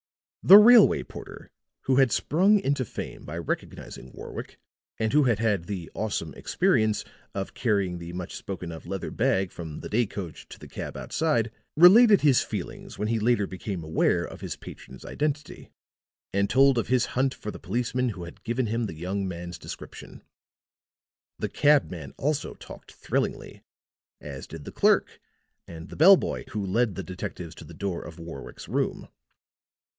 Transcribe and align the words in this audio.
The 0.43 0.57
railway 0.57 1.03
porter, 1.03 1.51
who 1.81 1.97
had 1.97 2.11
sprung 2.11 2.59
into 2.59 2.83
fame 2.83 3.23
by 3.23 3.37
recognizing 3.37 4.11
Warwick 4.11 4.59
and 4.97 5.13
who 5.13 5.25
had 5.25 5.37
had 5.37 5.65
the 5.65 5.91
awesome 5.93 6.33
experience 6.33 7.05
of 7.35 7.53
carrying 7.53 7.99
the 7.99 8.11
much 8.13 8.33
spoken 8.35 8.71
of 8.71 8.87
leather 8.87 9.11
bag 9.11 9.51
from 9.51 9.81
the 9.81 9.89
day 9.89 10.07
coach 10.07 10.49
to 10.49 10.57
the 10.57 10.67
cab 10.67 10.97
outside, 10.97 11.51
related 11.75 12.21
his 12.21 12.41
feelings 12.41 12.97
when 12.97 13.09
he 13.09 13.19
later 13.19 13.45
became 13.45 13.83
aware 13.83 14.25
of 14.25 14.41
his 14.41 14.55
patron's 14.55 15.05
identity, 15.05 15.69
and 16.33 16.49
told 16.49 16.79
of 16.79 16.87
his 16.87 17.05
hunt 17.13 17.35
for 17.35 17.51
the 17.51 17.59
policemen 17.59 18.09
who 18.09 18.23
had 18.23 18.43
given 18.43 18.65
him 18.65 18.87
the 18.87 18.95
young 18.95 19.27
man's 19.27 19.59
description. 19.59 20.23
The 21.37 21.49
cabman 21.49 22.15
also 22.17 22.55
talked 22.55 22.93
thrillingly, 22.93 23.61
as 24.19 24.47
did 24.47 24.65
the 24.65 24.71
clerk 24.71 25.21
and 25.67 25.89
the 25.89 25.95
bell 25.95 26.17
boy 26.17 26.45
who 26.49 26.65
led 26.65 26.95
the 26.95 27.03
detectives 27.03 27.53
to 27.53 27.63
the 27.65 27.75
door 27.75 28.01
of 28.01 28.17
Warwick's 28.17 28.67
room. 28.67 29.07